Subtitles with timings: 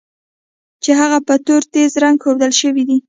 [0.99, 2.97] هغه چې په تور تېز رنګ ښودل شوي دي.